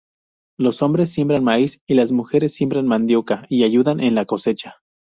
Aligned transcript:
Los 0.57 0.81
hombres 0.81 1.13
siembran 1.13 1.43
maíz 1.43 1.83
y 1.87 1.93
las 1.93 2.11
mujeres 2.11 2.55
siembran 2.55 2.87
mandioca 2.87 3.45
y 3.49 3.65
ayudan 3.65 3.99
en 3.99 4.15
la 4.15 4.25
cosecha. 4.25 4.77